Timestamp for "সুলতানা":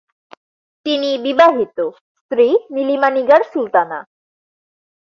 3.43-3.99